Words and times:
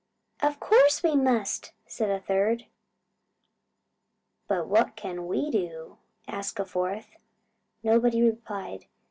"Of 0.41 0.59
course 0.59 1.03
we 1.03 1.15
must," 1.15 1.73
said 1.85 2.09
a 2.09 2.19
third. 2.19 2.65
"But 4.47 4.67
what 4.67 4.95
can 4.95 5.27
we 5.27 5.51
do?" 5.51 5.99
asked 6.27 6.59
a 6.59 6.65
fourth. 6.65 7.17
Nobody 7.83 8.23
replied. 8.23 8.87